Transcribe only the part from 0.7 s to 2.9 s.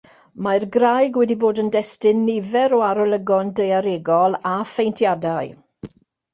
graig wedi bod yn destun nifer o